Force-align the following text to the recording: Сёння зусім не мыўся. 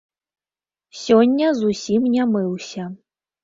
Сёння 1.03 1.53
зусім 1.61 2.11
не 2.17 2.29
мыўся. 2.33 2.91